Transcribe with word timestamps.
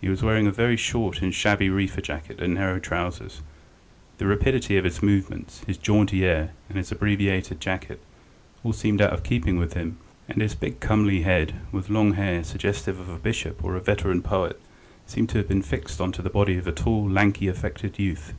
He 0.00 0.08
was 0.08 0.22
wearing 0.22 0.46
a 0.46 0.52
very 0.52 0.76
short 0.76 1.20
and 1.20 1.34
shabby 1.34 1.68
reefer 1.68 2.00
jacket 2.00 2.40
and 2.40 2.54
narrow 2.54 2.78
trousers; 2.78 3.42
the 4.18 4.26
rapidity 4.28 4.76
of 4.76 4.84
his 4.84 5.02
movements, 5.02 5.64
his 5.66 5.76
jaunty 5.76 6.24
air, 6.24 6.50
and 6.68 6.78
his 6.78 6.92
abbreviated 6.92 7.58
jacket 7.60 8.00
all 8.62 8.72
seemed 8.72 9.02
out 9.02 9.12
of 9.12 9.24
keeping 9.24 9.58
with 9.58 9.74
him, 9.74 9.96
and 10.28 10.40
his 10.40 10.54
big 10.54 10.78
comely 10.78 11.22
head, 11.22 11.54
with 11.72 11.90
long 11.90 12.12
hair 12.12 12.44
suggestive 12.44 13.00
of 13.00 13.08
a 13.08 13.18
bishop 13.18 13.64
or 13.64 13.74
a 13.74 13.80
veteran 13.80 14.22
poet, 14.22 14.60
seemed 15.04 15.30
to 15.30 15.38
have 15.38 15.48
been 15.48 15.62
fixed 15.62 16.00
on 16.00 16.12
to 16.12 16.22
the 16.22 16.30
body 16.30 16.56
of 16.56 16.68
a 16.68 16.72
tall, 16.72 17.04
lanky, 17.10 17.48
affected 17.48 17.98
youth. 17.98 18.34